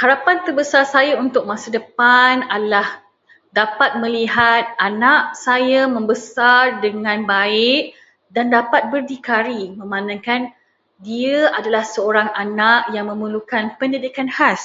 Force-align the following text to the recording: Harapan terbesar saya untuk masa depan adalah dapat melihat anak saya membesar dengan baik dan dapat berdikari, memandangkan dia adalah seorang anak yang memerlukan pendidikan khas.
Harapan 0.00 0.36
terbesar 0.46 0.84
saya 0.94 1.12
untuk 1.24 1.42
masa 1.52 1.66
depan 1.78 2.34
adalah 2.56 2.88
dapat 3.60 3.90
melihat 4.02 4.64
anak 4.88 5.22
saya 5.46 5.80
membesar 5.94 6.62
dengan 6.86 7.18
baik 7.34 7.82
dan 8.34 8.46
dapat 8.56 8.82
berdikari, 8.94 9.62
memandangkan 9.80 10.40
dia 11.06 11.38
adalah 11.58 11.82
seorang 11.94 12.28
anak 12.44 12.80
yang 12.94 13.06
memerlukan 13.12 13.64
pendidikan 13.82 14.28
khas. 14.36 14.62